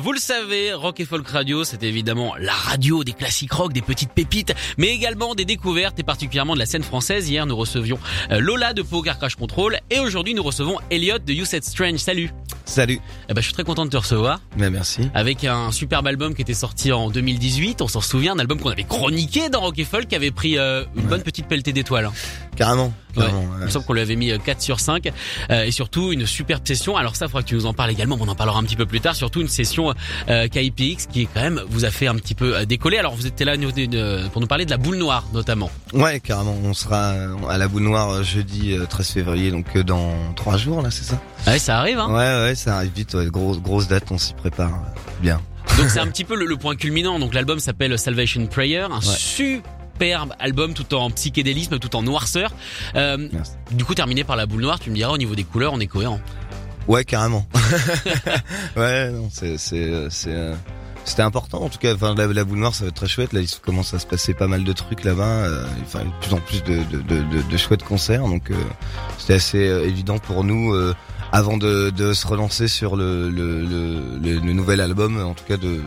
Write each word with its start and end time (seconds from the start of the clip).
Vous 0.00 0.12
le 0.12 0.20
savez, 0.20 0.72
Rock 0.74 1.00
et 1.00 1.04
Folk 1.04 1.26
Radio, 1.26 1.64
c'est 1.64 1.82
évidemment 1.82 2.36
la 2.38 2.52
radio 2.52 3.02
des 3.02 3.12
classiques 3.12 3.52
rock, 3.52 3.72
des 3.72 3.82
petites 3.82 4.12
pépites, 4.12 4.54
mais 4.76 4.94
également 4.94 5.34
des 5.34 5.44
découvertes 5.44 5.98
et 5.98 6.04
particulièrement 6.04 6.54
de 6.54 6.60
la 6.60 6.66
scène 6.66 6.84
française. 6.84 7.28
Hier, 7.28 7.46
nous 7.46 7.56
recevions 7.56 7.98
euh, 8.30 8.38
Lola 8.38 8.74
de 8.74 8.82
Poker 8.82 9.18
Crash 9.18 9.34
Control 9.34 9.80
et 9.90 9.98
aujourd'hui, 9.98 10.34
nous 10.34 10.44
recevons 10.44 10.78
Elliot 10.92 11.18
de 11.18 11.32
You 11.32 11.44
Said 11.44 11.64
Strange. 11.64 11.98
Salut 11.98 12.30
Salut. 12.64 13.00
Eh 13.28 13.34
ben, 13.34 13.40
je 13.40 13.46
suis 13.46 13.54
très 13.54 13.64
content 13.64 13.86
de 13.86 13.90
te 13.90 13.96
recevoir. 13.96 14.40
Mais 14.56 14.70
merci. 14.70 15.10
Avec 15.14 15.42
un 15.42 15.72
superbe 15.72 16.06
album 16.06 16.32
qui 16.32 16.42
était 16.42 16.54
sorti 16.54 16.92
en 16.92 17.10
2018, 17.10 17.82
on 17.82 17.88
s'en 17.88 18.00
souvient, 18.00 18.34
un 18.34 18.38
album 18.38 18.60
qu'on 18.60 18.70
avait 18.70 18.84
chroniqué 18.84 19.48
dans 19.48 19.62
Rock 19.62 19.80
et 19.80 19.84
Folk 19.84 20.06
qui 20.06 20.14
avait 20.14 20.30
pris 20.30 20.58
euh, 20.58 20.84
une 20.94 21.06
bonne 21.06 21.22
petite 21.22 21.48
pelletée 21.48 21.72
d'étoiles. 21.72 22.08
Hein. 22.60 22.64
Carrément. 22.64 22.92
Ouais. 23.16 23.22
carrément, 23.24 23.42
Il 23.54 23.58
me 23.60 23.64
ouais. 23.64 23.70
semble 23.70 23.84
qu'on 23.86 23.92
lui 23.94 24.00
avait 24.02 24.16
mis 24.16 24.30
euh, 24.30 24.38
4 24.38 24.60
sur 24.60 24.80
5 24.80 25.10
euh, 25.50 25.64
et 25.64 25.70
surtout 25.70 26.12
une 26.12 26.26
superbe 26.26 26.66
session. 26.66 26.96
Alors 26.96 27.16
ça, 27.16 27.24
il 27.26 27.28
faudra 27.28 27.42
que 27.42 27.48
tu 27.48 27.54
nous 27.54 27.66
en 27.66 27.72
parles 27.74 27.90
également, 27.90 28.16
mais 28.16 28.22
on 28.24 28.28
en 28.28 28.34
parlera 28.34 28.58
un 28.58 28.62
petit 28.64 28.76
peu 28.76 28.86
plus 28.86 29.00
tard. 29.00 29.14
Surtout 29.16 29.40
une 29.40 29.48
session 29.48 29.94
euh, 30.28 30.48
KIPX 30.48 31.06
qui 31.10 31.26
quand 31.26 31.40
même 31.40 31.62
vous 31.68 31.84
a 31.84 31.90
fait 31.90 32.06
un 32.06 32.14
petit 32.16 32.34
peu 32.34 32.56
euh, 32.56 32.64
décoller. 32.64 32.98
Alors 32.98 33.14
vous 33.14 33.26
étiez 33.26 33.44
là 33.46 33.54
euh, 33.56 34.28
pour 34.28 34.40
nous 34.40 34.46
parler 34.46 34.64
de 34.66 34.70
la 34.70 34.76
boule 34.76 34.96
noire 34.96 35.24
notamment. 35.32 35.70
Ouais, 35.92 36.20
carrément. 36.20 36.56
On 36.64 36.74
sera 36.74 37.12
à 37.48 37.58
la 37.58 37.68
boule 37.68 37.82
noire 37.82 38.10
euh, 38.10 38.22
jeudi 38.22 38.74
euh, 38.74 38.86
13 38.86 39.08
février, 39.10 39.50
donc 39.50 39.66
euh, 39.76 39.82
dans 39.82 40.12
trois 40.34 40.56
jours 40.56 40.82
là, 40.82 40.90
c'est 40.90 41.04
ça? 41.04 41.20
Ouais, 41.46 41.58
ça 41.58 41.78
arrive. 41.78 41.98
Hein 41.98 42.08
Ouais, 42.10 42.48
ouais, 42.48 42.54
ça 42.54 42.76
arrive 42.76 42.92
vite. 42.94 43.14
Ouais. 43.14 43.26
Grosse, 43.26 43.60
grosse 43.60 43.88
date, 43.88 44.04
on 44.10 44.18
s'y 44.18 44.34
prépare 44.34 44.72
euh, 44.74 45.00
bien. 45.22 45.40
Donc 45.78 45.90
c'est 45.90 46.00
un 46.00 46.06
petit 46.08 46.24
peu 46.24 46.34
le, 46.36 46.46
le 46.46 46.56
point 46.56 46.76
culminant. 46.76 47.18
Donc 47.18 47.34
l'album 47.34 47.58
s'appelle 47.60 47.98
Salvation 47.98 48.46
Prayer, 48.46 48.86
un 48.90 49.00
superbe 49.98 50.32
album 50.38 50.74
tout 50.74 50.94
en 50.94 51.10
psychédélisme, 51.10 51.78
tout 51.78 51.96
en 51.96 52.02
noirceur. 52.02 52.52
Euh, 52.94 53.28
du 53.72 53.84
coup 53.84 53.94
terminé 53.94 54.22
par 54.24 54.36
la 54.36 54.46
boule 54.46 54.62
noire, 54.62 54.78
tu 54.78 54.90
me 54.90 54.94
diras 54.94 55.12
au 55.12 55.18
niveau 55.18 55.34
des 55.34 55.42
couleurs, 55.44 55.72
on 55.72 55.80
est 55.80 55.86
cohérent. 55.88 56.20
Ouais, 56.86 57.04
carrément. 57.04 57.46
ouais, 58.76 59.10
non, 59.10 59.28
c'est, 59.30 59.58
c'est, 59.58 59.90
euh, 59.90 60.08
c'est, 60.08 60.34
c'était 61.04 61.22
important 61.22 61.62
en 61.62 61.68
tout 61.68 61.78
cas. 61.78 61.94
Enfin, 61.94 62.14
la, 62.16 62.26
la 62.28 62.44
boule 62.44 62.58
noire, 62.58 62.74
ça 62.74 62.84
va 62.84 62.88
être 62.88 62.94
très 62.94 63.08
chouette. 63.08 63.32
Là, 63.32 63.40
il 63.40 63.48
commence 63.60 63.92
à 63.92 63.98
se 63.98 64.06
passer 64.06 64.32
pas 64.34 64.46
mal 64.46 64.62
de 64.64 64.72
trucs 64.72 65.02
là-bas. 65.04 65.22
euh, 65.24 65.66
enfin, 65.82 66.04
de 66.04 66.10
plus 66.24 66.32
en 66.34 66.38
plus 66.38 66.62
de, 66.62 66.76
de, 66.90 67.42
de, 67.50 67.56
chouettes 67.56 67.82
concerts. 67.84 68.22
Donc, 68.26 68.50
euh, 68.50 68.54
c'était 69.18 69.34
assez 69.34 69.58
évident 69.58 70.18
pour 70.18 70.44
nous. 70.44 70.72
euh, 70.72 70.94
avant 71.30 71.58
de, 71.58 71.90
de 71.90 72.14
se 72.14 72.26
relancer 72.26 72.68
sur 72.68 72.96
le, 72.96 73.28
le, 73.28 73.60
le, 73.62 74.00
le- 74.22 74.38
le 74.38 74.52
nouvel 74.54 74.80
album, 74.80 75.20
en 75.22 75.34
tout 75.34 75.44
cas 75.44 75.58
de 75.58 75.78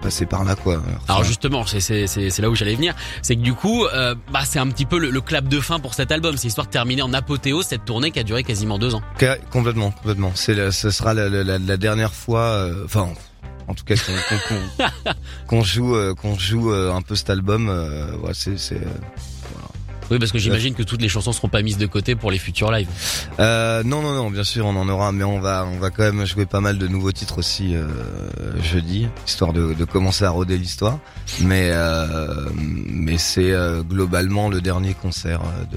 passer 0.00 0.26
par 0.26 0.44
là 0.44 0.54
quoi. 0.54 0.82
Alors 1.08 1.24
justement, 1.24 1.66
c'est 1.66 1.80
c'est 1.80 2.06
c'est 2.06 2.30
c'est 2.30 2.42
là 2.42 2.50
où 2.50 2.54
j'allais 2.54 2.74
venir, 2.74 2.94
c'est 3.22 3.36
que 3.36 3.40
du 3.40 3.54
coup, 3.54 3.84
euh, 3.86 4.14
bah 4.32 4.40
c'est 4.44 4.58
un 4.58 4.68
petit 4.68 4.86
peu 4.86 4.98
le, 4.98 5.10
le 5.10 5.20
clap 5.20 5.48
de 5.48 5.60
fin 5.60 5.78
pour 5.78 5.94
cet 5.94 6.12
album, 6.12 6.36
c'est 6.36 6.48
histoire 6.48 6.66
de 6.66 6.72
terminer 6.72 7.02
en 7.02 7.12
apothéose 7.12 7.66
cette 7.66 7.84
tournée 7.84 8.10
qui 8.10 8.18
a 8.18 8.22
duré 8.22 8.44
quasiment 8.44 8.78
deux 8.78 8.94
ans. 8.94 9.02
complètement, 9.50 9.90
complètement. 9.90 10.32
C'est 10.34 10.70
ce 10.70 10.90
sera 10.90 11.14
la, 11.14 11.28
la, 11.28 11.76
dernière 11.76 12.14
fois, 12.14 12.40
euh, 12.40 12.84
enfin. 12.84 13.08
En 13.66 13.74
tout 13.74 13.84
cas, 13.84 13.96
qu'on 14.48 14.56
qu'on 15.46 15.62
joue, 15.62 15.94
qu'on 16.14 16.38
joue 16.38 16.72
euh, 16.72 16.90
un 16.94 17.02
peu 17.02 17.14
cet 17.14 17.28
album, 17.28 17.68
ouais, 18.22 18.32
c'est, 18.32 18.56
Oui, 20.10 20.18
parce 20.18 20.32
que 20.32 20.38
j'imagine 20.38 20.74
que 20.74 20.82
toutes 20.82 21.02
les 21.02 21.08
chansons 21.08 21.32
seront 21.32 21.48
pas 21.48 21.62
mises 21.62 21.78
de 21.78 21.86
côté 21.86 22.14
pour 22.14 22.30
les 22.30 22.38
futurs 22.38 22.70
lives. 22.72 22.88
Euh, 23.40 23.82
non, 23.84 24.02
non, 24.02 24.14
non, 24.14 24.30
bien 24.30 24.44
sûr, 24.44 24.66
on 24.66 24.76
en 24.76 24.88
aura, 24.88 25.12
mais 25.12 25.24
on 25.24 25.38
va, 25.40 25.66
on 25.70 25.78
va 25.78 25.90
quand 25.90 26.02
même 26.02 26.24
jouer 26.26 26.46
pas 26.46 26.60
mal 26.60 26.78
de 26.78 26.88
nouveaux 26.88 27.12
titres 27.12 27.38
aussi 27.38 27.74
euh, 27.74 27.86
jeudi, 28.62 29.08
histoire 29.26 29.52
de, 29.52 29.74
de 29.74 29.84
commencer 29.84 30.24
à 30.24 30.30
roder 30.30 30.56
l'histoire. 30.58 30.98
Mais, 31.40 31.70
euh, 31.72 32.48
mais 32.54 33.18
c'est 33.18 33.52
euh, 33.52 33.82
globalement 33.82 34.48
le 34.48 34.60
dernier 34.60 34.94
concert 34.94 35.40
euh, 35.42 35.76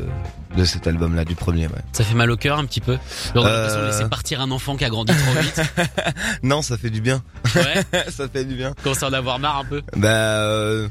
de, 0.55 0.57
de 0.57 0.65
cet 0.65 0.87
album-là, 0.87 1.25
du 1.25 1.35
premier. 1.35 1.67
Ouais. 1.67 1.81
Ça 1.91 2.03
fait 2.03 2.15
mal 2.15 2.31
au 2.31 2.37
cœur 2.37 2.57
un 2.57 2.65
petit 2.65 2.81
peu. 2.81 2.97
De 3.35 3.39
Euh. 3.43 3.87
laisser 3.87 4.05
partir 4.05 4.41
un 4.41 4.51
enfant 4.51 4.75
qui 4.77 4.85
a 4.85 4.89
grandi 4.89 5.13
trop 5.13 5.41
vite. 5.41 5.61
Non, 6.43 6.61
ça 6.61 6.77
fait 6.77 6.89
du 6.89 7.01
bien, 7.01 7.21
Ouais. 7.55 7.83
ça 8.09 8.27
fait 8.27 8.45
du 8.45 8.55
bien. 8.55 8.73
Commence 8.83 9.03
à 9.03 9.07
en 9.09 9.13
avoir 9.13 9.39
marre 9.39 9.59
un 9.59 9.65
peu. 9.65 9.81
Bah, 9.95 10.07
euh, 10.09 10.87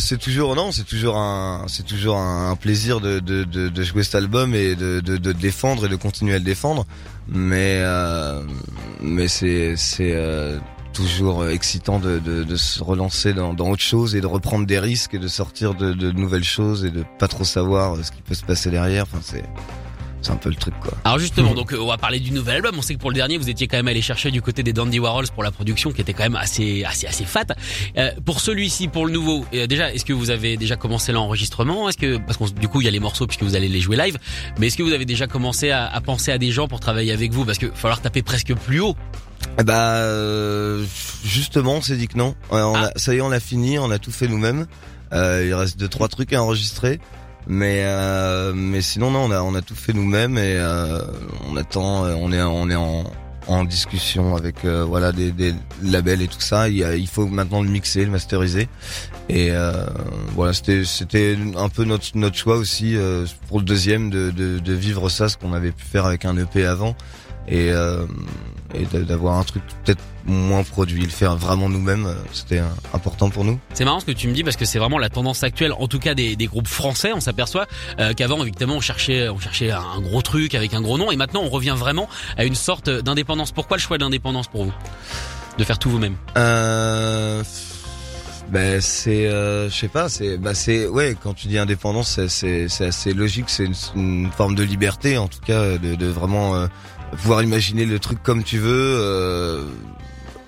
c'est 0.00 0.18
toujours, 0.18 0.56
non, 0.56 0.72
c'est 0.72 0.84
toujours 0.84 1.16
un, 1.16 1.64
c'est 1.68 1.84
toujours 1.84 2.16
un, 2.16 2.56
plaisir 2.56 3.00
de, 3.00 3.82
jouer 3.82 4.02
cet 4.02 4.16
album 4.16 4.54
et 4.54 4.74
de, 4.74 5.00
de, 5.00 5.32
défendre 5.32 5.86
et 5.86 5.88
de 5.88 5.96
continuer 5.96 6.34
à 6.34 6.38
le 6.38 6.44
défendre. 6.44 6.84
Mais, 7.28 7.78
euh, 7.80 8.42
mais 9.00 9.28
c'est, 9.28 9.76
c'est 9.76 10.12
euh, 10.14 10.58
toujours 10.92 11.46
excitant 11.48 12.00
de 12.00 12.56
se 12.56 12.82
relancer 12.82 13.32
dans, 13.34 13.54
dans 13.54 13.70
autre 13.70 13.82
chose 13.82 14.16
et 14.16 14.20
de 14.20 14.26
reprendre 14.26 14.66
des 14.66 14.78
risques 14.78 15.14
et 15.14 15.18
de 15.18 15.28
sortir 15.28 15.74
de, 15.74 15.92
de 15.92 16.10
nouvelles 16.10 16.44
choses 16.44 16.84
et 16.84 16.90
de 16.90 17.04
pas 17.18 17.28
trop 17.28 17.44
savoir 17.44 17.96
ce 18.04 18.10
qui 18.10 18.22
peut 18.22 18.34
se 18.34 18.44
passer 18.44 18.70
derrière. 18.70 19.04
Enfin, 19.04 19.20
c'est, 19.22 19.44
c'est 20.28 20.34
un 20.34 20.36
peu 20.36 20.50
le 20.50 20.54
truc, 20.56 20.74
quoi. 20.80 20.92
Alors 21.04 21.18
justement, 21.18 21.54
donc 21.60 21.72
euh, 21.72 21.78
on 21.80 21.86
va 21.86 21.96
parler 21.96 22.20
du 22.20 22.30
nouvel 22.32 22.56
album. 22.56 22.74
On 22.78 22.82
sait 22.82 22.94
que 22.94 23.00
pour 23.00 23.10
le 23.10 23.14
dernier, 23.16 23.38
vous 23.38 23.48
étiez 23.48 23.66
quand 23.66 23.78
même 23.78 23.88
allé 23.88 24.02
chercher 24.02 24.30
du 24.30 24.42
côté 24.42 24.62
des 24.62 24.72
Dandy 24.74 24.98
Warhols 24.98 25.28
pour 25.34 25.42
la 25.42 25.50
production, 25.50 25.90
qui 25.92 26.00
était 26.02 26.12
quand 26.12 26.24
même 26.24 26.36
assez, 26.36 26.84
assez, 26.84 27.06
assez 27.06 27.24
fat. 27.24 27.46
Euh, 27.96 28.10
pour 28.24 28.40
celui-ci, 28.40 28.88
pour 28.88 29.06
le 29.06 29.12
nouveau, 29.12 29.46
euh, 29.54 29.66
déjà, 29.66 29.92
est-ce 29.92 30.04
que 30.04 30.12
vous 30.12 30.30
avez 30.30 30.56
déjà 30.56 30.76
commencé 30.76 31.12
l'enregistrement? 31.12 31.88
Est-ce 31.88 31.96
que 31.96 32.18
parce 32.18 32.36
que 32.36 32.44
du 32.60 32.68
coup, 32.68 32.80
il 32.80 32.84
y 32.84 32.88
a 32.88 32.90
les 32.90 33.00
morceaux 33.00 33.26
puisque 33.26 33.42
vous 33.42 33.56
allez 33.56 33.68
les 33.68 33.80
jouer 33.80 33.96
live, 33.96 34.18
mais 34.58 34.66
est-ce 34.66 34.76
que 34.76 34.82
vous 34.82 34.92
avez 34.92 35.04
déjà 35.06 35.26
commencé 35.26 35.70
à, 35.70 35.86
à 35.86 36.00
penser 36.00 36.30
à 36.30 36.38
des 36.38 36.50
gens 36.52 36.68
pour 36.68 36.80
travailler 36.80 37.12
avec 37.12 37.32
vous? 37.32 37.44
Parce 37.44 37.58
que 37.58 37.66
va 37.66 37.74
falloir 37.74 38.00
taper 38.00 38.22
presque 38.22 38.54
plus 38.54 38.80
haut. 38.80 38.94
Bah, 39.64 39.94
euh, 39.96 40.84
justement, 41.24 41.76
on 41.76 41.80
s'est 41.82 41.96
dit 41.96 42.08
que 42.08 42.18
non. 42.18 42.34
Ah. 42.50 42.90
a- 42.94 42.98
ça 42.98 43.14
y 43.14 43.18
est, 43.18 43.20
on 43.20 43.28
l'a 43.28 43.40
fini, 43.40 43.78
on 43.78 43.90
a 43.90 43.98
tout 43.98 44.10
fait 44.12 44.28
nous-mêmes. 44.28 44.66
Euh, 45.12 45.44
il 45.46 45.54
reste 45.54 45.78
deux 45.78 45.88
trois 45.88 46.08
trucs 46.08 46.32
à 46.34 46.42
enregistrer, 46.42 47.00
mais 47.48 47.82
euh, 47.84 48.52
mais 48.54 48.82
sinon 48.82 49.10
non, 49.10 49.20
on 49.24 49.30
a 49.30 49.40
on 49.42 49.54
a 49.54 49.62
tout 49.62 49.74
fait 49.74 49.94
nous-mêmes 49.94 50.36
et 50.36 50.56
euh, 50.56 51.00
on 51.50 51.56
attend, 51.56 52.04
euh, 52.04 52.14
on 52.18 52.30
est 52.32 52.42
on 52.42 52.68
est 52.70 52.74
en 52.76 53.04
en 53.46 53.64
discussion 53.64 54.36
avec 54.36 54.64
euh, 54.66 54.84
voilà 54.84 55.10
des, 55.10 55.32
des 55.32 55.54
labels 55.82 56.20
et 56.20 56.28
tout 56.28 56.40
ça. 56.40 56.68
Il, 56.68 56.76
il 56.98 57.06
faut 57.08 57.26
maintenant 57.26 57.62
le 57.62 57.70
mixer, 57.70 58.04
le 58.04 58.10
masteriser. 58.10 58.68
Et 59.30 59.50
euh, 59.50 59.86
voilà, 60.34 60.52
c'était 60.52 60.84
c'était 60.84 61.36
un 61.56 61.68
peu 61.70 61.84
notre 61.84 62.06
notre 62.14 62.36
choix 62.36 62.56
aussi 62.56 62.96
euh, 62.96 63.24
pour 63.48 63.58
le 63.58 63.64
deuxième 63.64 64.10
de, 64.10 64.30
de 64.30 64.58
de 64.58 64.72
vivre 64.74 65.08
ça, 65.08 65.28
ce 65.30 65.36
qu'on 65.38 65.54
avait 65.54 65.72
pu 65.72 65.84
faire 65.84 66.04
avec 66.04 66.26
un 66.26 66.36
EP 66.36 66.66
avant 66.66 66.94
et 67.48 67.72
euh, 67.72 68.04
et 68.74 68.84
d'a- 68.86 69.00
d'avoir 69.00 69.38
un 69.38 69.44
truc 69.44 69.62
peut-être 69.84 70.02
moins 70.26 70.62
produit, 70.62 71.02
le 71.02 71.08
faire 71.08 71.36
vraiment 71.36 71.68
nous-mêmes, 71.68 72.06
euh, 72.06 72.14
c'était 72.32 72.60
important 72.92 73.30
pour 73.30 73.44
nous. 73.44 73.58
C'est 73.72 73.84
marrant 73.84 74.00
ce 74.00 74.04
que 74.04 74.12
tu 74.12 74.28
me 74.28 74.34
dis 74.34 74.44
parce 74.44 74.56
que 74.56 74.64
c'est 74.66 74.78
vraiment 74.78 74.98
la 74.98 75.08
tendance 75.08 75.42
actuelle, 75.42 75.72
en 75.72 75.88
tout 75.88 75.98
cas 75.98 76.14
des, 76.14 76.36
des 76.36 76.46
groupes 76.46 76.68
français. 76.68 77.12
On 77.14 77.20
s'aperçoit 77.20 77.66
euh, 77.98 78.12
qu'avant, 78.12 78.42
évidemment, 78.42 78.76
on 78.76 78.80
cherchait, 78.80 79.28
on 79.28 79.38
cherchait 79.38 79.70
un 79.70 80.00
gros 80.00 80.20
truc 80.22 80.54
avec 80.54 80.74
un 80.74 80.80
gros 80.82 80.98
nom, 80.98 81.10
et 81.10 81.16
maintenant, 81.16 81.42
on 81.44 81.48
revient 81.48 81.74
vraiment 81.76 82.08
à 82.36 82.44
une 82.44 82.54
sorte 82.54 82.90
d'indépendance. 82.90 83.52
Pourquoi 83.52 83.76
le 83.78 83.80
choix 83.82 83.96
d'indépendance 83.98 84.48
pour 84.48 84.64
vous? 84.64 84.72
De 85.56 85.64
faire 85.64 85.78
tout 85.78 85.90
vous-même? 85.90 86.14
Euh, 86.36 87.42
ben 88.50 88.80
c'est, 88.80 89.26
euh, 89.26 89.68
je 89.68 89.74
sais 89.74 89.88
pas, 89.88 90.08
c'est, 90.08 90.38
bah 90.38 90.54
c'est, 90.54 90.86
ouais, 90.86 91.16
quand 91.22 91.34
tu 91.34 91.48
dis 91.48 91.58
indépendance, 91.58 92.10
c'est, 92.14 92.28
c'est, 92.28 92.68
c'est 92.68 92.86
assez 92.86 93.12
logique, 93.12 93.46
c'est 93.48 93.64
une, 93.64 93.74
une 93.96 94.30
forme 94.30 94.54
de 94.54 94.62
liberté 94.62 95.18
en 95.18 95.28
tout 95.28 95.40
cas, 95.44 95.76
de, 95.76 95.94
de 95.96 96.06
vraiment 96.06 96.54
euh, 96.54 96.66
pouvoir 97.16 97.42
imaginer 97.42 97.84
le 97.86 97.98
truc 97.98 98.22
comme 98.22 98.42
tu 98.44 98.58
veux. 98.58 98.96
euh, 98.98 99.64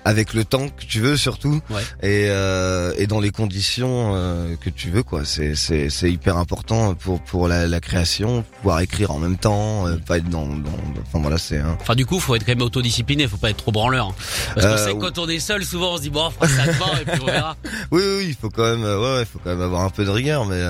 avec 0.03 0.33
le 0.33 0.43
temps 0.43 0.67
que 0.67 0.83
tu 0.83 0.99
veux 0.99 1.15
surtout 1.15 1.61
Ouais. 1.69 1.83
et 2.01 2.25
euh, 2.31 2.91
et 2.97 3.05
dans 3.05 3.19
les 3.19 3.29
conditions 3.29 4.13
euh, 4.15 4.55
que 4.59 4.71
tu 4.71 4.89
veux 4.89 5.03
quoi 5.03 5.25
c'est 5.25 5.53
c'est 5.53 5.91
c'est 5.91 6.11
hyper 6.11 6.37
important 6.37 6.95
pour 6.95 7.21
pour 7.21 7.47
la, 7.47 7.67
la 7.67 7.79
création 7.79 8.43
pouvoir 8.61 8.79
écrire 8.79 9.11
en 9.11 9.19
même 9.19 9.37
temps 9.37 9.85
euh, 9.85 9.97
pas 9.97 10.17
être 10.17 10.27
dans, 10.27 10.47
dans 10.47 10.71
enfin 11.05 11.19
voilà 11.21 11.37
c'est 11.37 11.59
un 11.59 11.77
Enfin, 11.79 11.93
du 11.93 12.07
coup, 12.07 12.19
faut 12.19 12.33
être 12.33 12.43
quand 12.43 12.53
même 12.55 12.63
autodiscipliné, 12.63 13.27
faut 13.27 13.37
pas 13.37 13.51
être 13.51 13.57
trop 13.57 13.71
branleur. 13.71 14.07
hein. 14.07 14.15
Parce 14.55 14.65
Euh, 14.87 14.93
que 14.93 14.99
quand 14.99 15.19
on 15.19 15.29
est 15.29 15.39
seul, 15.39 15.63
souvent, 15.63 15.93
on 15.93 15.97
se 15.97 16.01
dit 16.01 16.09
bon, 16.09 16.25
on 16.25 16.31
fera 16.31 16.47
ça 16.47 16.65
demain 16.73 16.99
et 16.99 17.05
puis 17.05 17.21
on 17.21 17.25
verra. 17.27 17.55
Oui, 17.91 18.01
oui, 18.17 18.25
il 18.29 18.35
faut 18.35 18.49
quand 18.49 18.63
même, 18.63 18.83
euh, 18.83 18.97
ouais, 18.99 19.13
ouais, 19.17 19.21
il 19.21 19.25
faut 19.27 19.37
quand 19.43 19.51
même 19.51 19.61
avoir 19.61 19.81
un 19.83 19.91
peu 19.91 20.03
de 20.03 20.09
rigueur, 20.09 20.45
mais, 20.47 20.63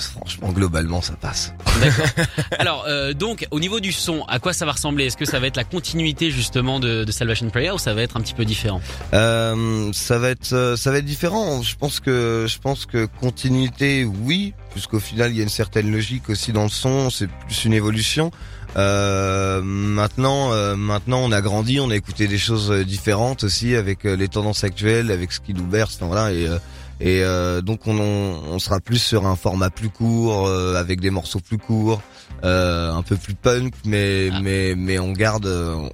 franchement, 0.00 0.52
globalement, 0.52 1.00
ça 1.02 1.14
passe. 1.14 1.52
Alors, 2.58 2.84
euh, 2.88 3.12
donc, 3.12 3.46
au 3.50 3.60
niveau 3.60 3.80
du 3.80 3.92
son, 3.92 4.22
à 4.24 4.38
quoi 4.38 4.52
ça 4.52 4.66
va 4.66 4.72
ressembler? 4.72 5.06
Est-ce 5.06 5.16
que 5.16 5.24
ça 5.24 5.40
va 5.40 5.46
être 5.46 5.56
la 5.56 5.64
continuité 5.64 6.30
justement 6.30 6.80
de, 6.80 7.04
de 7.04 7.12
Salvation 7.12 7.48
Prayer 7.50 7.70
ou 7.72 7.78
ça 7.78 7.94
va 7.94 8.02
être 8.02 8.16
un 8.16 8.20
petit 8.20 8.34
peu 8.34 8.44
différent? 8.44 8.80
Euh, 9.14 9.90
ça 9.92 10.18
va 10.18 10.30
être, 10.30 10.52
euh, 10.52 10.76
ça 10.76 10.90
va 10.90 10.98
être 10.98 11.04
différent. 11.04 11.62
Je 11.62 11.76
pense 11.76 12.00
que, 12.00 12.46
je 12.48 12.58
pense 12.58 12.86
que 12.86 13.06
continuité, 13.20 14.04
oui, 14.04 14.54
puisqu'au 14.72 15.00
final, 15.00 15.30
il 15.30 15.36
y 15.36 15.40
a 15.40 15.42
une 15.42 15.48
certaine 15.48 15.90
logique 15.90 16.28
aussi 16.28 16.52
dans 16.52 16.64
le 16.64 16.68
son. 16.70 17.10
C'est 17.10 17.28
plus 17.46 17.64
une 17.64 17.72
évolution. 17.72 18.30
Euh, 18.76 19.62
maintenant, 19.62 20.52
euh, 20.52 20.76
maintenant, 20.76 21.20
on 21.24 21.32
a 21.32 21.40
grandi, 21.40 21.80
on 21.80 21.90
a 21.90 21.96
écouté 21.96 22.28
des 22.28 22.38
choses 22.38 22.70
euh, 22.70 22.84
différentes 22.84 23.44
aussi 23.44 23.74
avec 23.74 24.04
euh, 24.04 24.14
les 24.16 24.28
tendances 24.28 24.64
actuelles, 24.64 25.10
avec 25.10 25.32
ce 25.32 25.40
qui 25.40 25.54
nous 25.54 25.64
berce, 25.64 25.96
enfin, 25.96 26.06
voilà. 26.06 26.32
Et, 26.32 26.46
euh, 26.46 26.58
et 27.00 27.22
euh, 27.24 27.60
donc, 27.62 27.86
on, 27.86 27.98
on, 27.98 28.40
on 28.52 28.58
sera 28.58 28.78
plus 28.80 28.98
sur 28.98 29.26
un 29.26 29.36
format 29.36 29.70
plus 29.70 29.88
court, 29.88 30.46
euh, 30.46 30.74
avec 30.76 31.00
des 31.00 31.10
morceaux 31.10 31.40
plus 31.40 31.58
courts, 31.58 32.02
euh, 32.44 32.92
un 32.92 33.02
peu 33.02 33.16
plus 33.16 33.34
punk, 33.34 33.72
mais 33.84 34.30
Ah. 34.32 34.40
mais 34.42 34.74
mais 34.76 34.98
on 34.98 35.12
garde, 35.12 35.46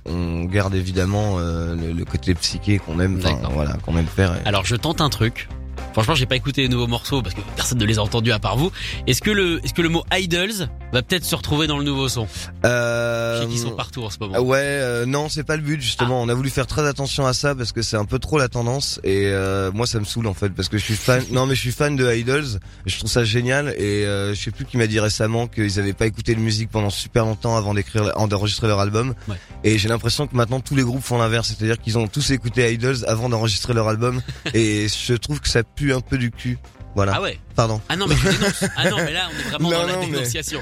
on 0.05 0.45
garde 0.45 0.75
évidemment 0.75 1.37
euh, 1.39 1.75
le, 1.77 1.93
le 1.93 2.05
côté 2.05 2.35
psyché 2.35 2.79
qu'on 2.79 2.99
aime, 3.01 3.21
voilà, 3.53 3.75
qu'on 3.85 3.97
aime 3.97 4.07
faire. 4.07 4.35
et- 4.35 4.47
Alors, 4.49 4.65
je 4.65 4.77
tente 4.77 5.01
un 5.01 5.09
truc. 5.11 5.49
Franchement, 5.97 6.15
j'ai 6.15 6.27
pas 6.27 6.37
écouté 6.37 6.61
les 6.61 6.69
nouveaux 6.69 6.87
morceaux 6.87 7.23
parce 7.23 7.35
que 7.35 7.41
personne 7.57 7.79
ne 7.79 7.87
les 7.87 7.99
a 7.99 8.03
entendus 8.03 8.31
à 8.31 8.39
part 8.39 8.59
vous. 8.59 8.71
Est-ce 9.07 9.23
que 9.23 9.31
le, 9.31 9.65
est-ce 9.65 9.73
que 9.73 9.81
le 9.81 9.89
mot 9.89 10.05
idols 10.13 10.69
va 10.93 11.01
peut-être 11.03 11.25
se 11.25 11.35
retrouver 11.35 11.67
dans 11.67 11.79
le 11.79 11.85
nouveau 11.85 12.11
son? 12.11 12.27
Je 12.63 12.69
Euh, 12.69 13.41
sais 13.41 13.49
qu'ils 13.49 13.59
sont 13.61 13.71
partout 13.71 14.03
en 14.05 14.11
ce 14.11 14.19
moment. 14.21 14.35
Ah 14.37 14.43
Ouais, 14.43 14.59
euh, 14.61 15.07
non, 15.07 15.31
c'est 15.31 15.43
pas 15.43 15.57
le 15.57 15.63
but 15.63 15.81
justement. 15.81 16.21
On 16.21 16.29
a 16.29 16.35
voulu 16.35 16.51
faire 16.51 16.67
très 16.67 16.87
attention 16.87 17.27
à 17.27 17.33
ça 17.33 17.55
parce 17.55 17.73
que 17.73 17.81
c'est 17.81 17.97
un 17.97 18.05
peu 18.05 18.19
trop 18.19 18.37
la 18.39 18.49
tendance 18.49 19.01
et 19.05 19.23
euh, 19.29 19.73
moi 19.73 19.87
ça 19.87 19.99
me 19.99 20.05
saoule 20.05 20.27
en 20.27 20.35
fait 20.35 20.51
parce 20.51 20.69
que 20.69 20.77
je 20.77 20.85
suis 20.85 20.97
fan. 20.97 21.23
non, 21.31 21.47
mais 21.47 21.55
je 21.55 21.61
suis 21.63 21.73
fan 21.73 21.97
de 21.97 22.15
Idols. 22.15 22.61
Je 22.85 22.99
trouve 22.99 23.11
ça 23.11 23.25
génial 23.25 23.75
et 23.79 24.05
euh, 24.05 24.35
je 24.35 24.41
sais 24.43 24.51
plus 24.51 24.67
qui 24.67 24.77
m'a 24.77 24.87
dit 24.87 25.01
récemment 25.01 25.47
qu'ils 25.47 25.79
avaient 25.79 25.95
pas 25.95 26.07
écouté 26.07 26.35
de 26.35 26.41
musique 26.41 26.69
pendant 26.71 26.91
super 26.91 27.25
longtemps 27.25 27.57
avant 27.57 27.73
d'écrire, 27.73 28.13
avant 28.15 28.29
d'enregistrer 28.29 28.67
leur 28.69 28.81
album. 28.81 29.15
Ouais. 29.29 29.37
Et 29.65 29.79
j'ai 29.79 29.89
l'impression 29.89 30.27
que 30.27 30.37
maintenant 30.37 30.61
tous 30.61 30.77
les 30.77 30.83
groupes 30.83 31.03
font 31.03 31.17
l'inverse, 31.19 31.49
c'est-à-dire 31.57 31.81
qu'ils 31.81 31.97
ont 31.97 32.07
tous 32.07 32.31
écouté 32.33 32.71
Idols 32.71 32.99
avant 33.09 33.31
d'enregistrer 33.31 33.73
leur 33.73 33.89
album 33.89 34.21
et 34.55 34.89
je 34.89 35.15
trouve 35.15 35.41
que 35.41 35.49
ça 35.49 35.63
pue 35.63 35.86
un 35.93 36.01
peu 36.01 36.19
du 36.19 36.31
cul. 36.31 36.59
Voilà. 36.95 37.13
Ah 37.17 37.21
ouais. 37.21 37.39
Pardon. 37.55 37.79
Ah 37.91 37.97
non 37.97 38.07
mais 38.07 38.15
je 38.17 38.31
dénonce. 38.31 38.65
Ah 38.77 38.89
non 38.89 38.97
mais 38.97 39.13
là 39.13 39.29
on 39.31 39.39
est 39.39 39.51
vraiment 39.51 39.71
Non, 39.71 39.77
dans 39.83 39.87
la 39.87 39.93
non, 39.97 40.01
mais- 40.07 40.13
dénonciation. 40.13 40.61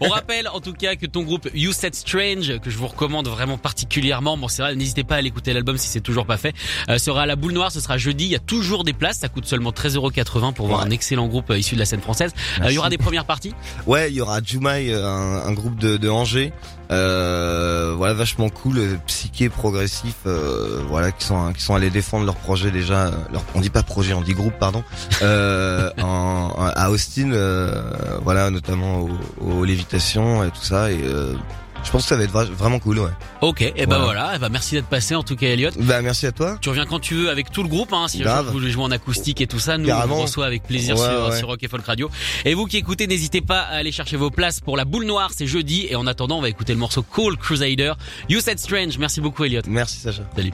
On 0.00 0.08
rappelle 0.10 0.46
en 0.46 0.60
tout 0.60 0.72
cas 0.74 0.94
que 0.94 1.06
ton 1.06 1.22
groupe 1.24 1.48
You 1.54 1.72
Said 1.72 1.96
Strange 1.96 2.60
que 2.60 2.70
je 2.70 2.78
vous 2.78 2.86
recommande 2.86 3.26
vraiment 3.26 3.58
particulièrement. 3.58 4.36
Bon 4.36 4.46
c'est 4.46 4.62
vrai 4.62 4.76
n'hésitez 4.76 5.02
pas 5.02 5.16
à 5.16 5.20
l'écouter 5.20 5.52
l'album 5.52 5.76
si 5.78 5.88
c'est 5.88 6.00
toujours 6.00 6.24
pas 6.24 6.36
fait. 6.36 6.54
Euh, 6.88 6.98
sera 6.98 7.22
à 7.22 7.26
la 7.26 7.34
Boule 7.34 7.50
Noire. 7.52 7.72
Ce 7.72 7.80
sera 7.80 7.98
jeudi. 7.98 8.26
Il 8.26 8.30
y 8.30 8.36
a 8.36 8.40
toujours 8.40 8.84
des 8.84 8.92
places. 8.92 9.18
Ça 9.18 9.28
coûte 9.28 9.44
seulement 9.46 9.70
13,80€ 9.72 10.52
pour 10.54 10.68
voir 10.68 10.80
Ouais. 10.80 10.86
un 10.86 10.90
excellent 10.90 11.26
groupe 11.26 11.50
euh, 11.50 11.58
issu 11.58 11.74
de 11.74 11.80
la 11.80 11.84
scène 11.86 12.00
française. 12.00 12.32
Euh, 12.60 12.66
il 12.68 12.74
y 12.74 12.78
aura 12.78 12.88
des 12.88 12.98
premières 12.98 13.24
parties. 13.24 13.52
Ouais, 13.88 14.08
il 14.08 14.14
y 14.14 14.20
aura 14.20 14.40
Jumai, 14.40 14.94
un, 14.94 15.00
un 15.00 15.52
groupe 15.52 15.80
de, 15.80 15.96
de 15.96 16.08
Angers, 16.08 16.52
euh, 16.92 17.94
voilà 17.96 18.14
vachement 18.14 18.48
cool, 18.48 18.78
euh, 18.78 18.96
psyché, 19.06 19.48
progressif, 19.48 20.14
euh, 20.26 20.82
voilà 20.88 21.10
qui 21.12 21.24
sont 21.26 21.52
qui 21.52 21.62
sont 21.62 21.74
allés 21.74 21.90
défendre 21.90 22.24
leur 22.26 22.36
projet 22.36 22.70
déjà. 22.70 23.10
Leur, 23.32 23.42
on 23.54 23.60
dit 23.60 23.70
pas 23.70 23.82
projet, 23.82 24.12
on 24.14 24.20
dit 24.20 24.34
groupe, 24.34 24.54
pardon. 24.60 24.84
Euh, 25.22 25.90
en, 26.02 26.52
en- 26.56 26.66
à 26.74 26.90
Austin, 26.90 27.32
euh, 27.32 27.82
voilà 28.22 28.50
notamment 28.50 29.00
au, 29.00 29.10
au 29.40 29.64
lévitation 29.64 30.44
et 30.44 30.50
tout 30.50 30.62
ça. 30.62 30.90
Et 30.92 31.00
euh, 31.02 31.34
je 31.84 31.90
pense 31.90 32.02
que 32.02 32.08
ça 32.08 32.16
va 32.16 32.24
être 32.24 32.32
vra- 32.32 32.50
vraiment 32.50 32.78
cool, 32.78 32.98
ouais. 33.00 33.10
Ok. 33.40 33.60
Et 33.62 33.86
ben 33.86 33.98
Voilà. 33.98 34.32
Eh 34.34 34.38
ben, 34.38 34.48
merci 34.48 34.74
d'être 34.74 34.86
passé 34.86 35.14
en 35.14 35.22
tout 35.22 35.36
cas 35.36 35.46
Elliot. 35.48 35.70
Bah 35.80 36.00
merci 36.02 36.26
à 36.26 36.32
toi. 36.32 36.56
Tu 36.60 36.68
reviens 36.68 36.86
quand 36.86 37.00
tu 37.00 37.14
veux 37.14 37.30
avec 37.30 37.50
tout 37.50 37.62
le 37.62 37.68
groupe, 37.68 37.92
hein, 37.92 38.06
si 38.08 38.20
un 38.20 38.24
Grave. 38.24 38.44
jour 38.44 38.52
vous 38.52 38.58
voulez 38.60 38.70
jouer 38.70 38.84
en 38.84 38.90
acoustique 38.90 39.40
et 39.40 39.46
tout 39.46 39.58
ça, 39.58 39.78
nous 39.78 39.84
on 39.84 39.88
Carrément. 39.88 40.16
vous 40.16 40.22
reçoit 40.22 40.46
avec 40.46 40.62
plaisir 40.62 40.96
Ouais, 40.96 41.02
sur, 41.08 41.28
ouais. 41.28 41.38
sur 41.38 41.48
Rock 41.48 41.62
et 41.62 41.68
Folk 41.68 41.84
Radio. 41.84 42.10
Et 42.44 42.54
vous 42.54 42.66
qui 42.66 42.76
écoutez, 42.76 43.06
n'hésitez 43.06 43.40
pas 43.40 43.60
à 43.60 43.76
aller 43.76 43.92
chercher 43.92 44.16
vos 44.16 44.30
places 44.30 44.60
pour 44.60 44.76
la 44.76 44.84
boule 44.84 45.04
noire, 45.06 45.30
c'est 45.36 45.46
jeudi. 45.46 45.86
Et 45.90 45.96
en 45.96 46.06
attendant, 46.06 46.38
on 46.38 46.42
va 46.42 46.48
écouter 46.48 46.72
le 46.72 46.78
morceau 46.78 47.02
Cool 47.02 47.36
Crusader. 47.36 47.92
You 48.28 48.40
Said 48.40 48.58
Strange. 48.58 48.98
Merci 48.98 49.20
beaucoup 49.20 49.44
Elliot. 49.44 49.62
Merci 49.66 49.98
Sacha. 49.98 50.22
Salut. 50.36 50.52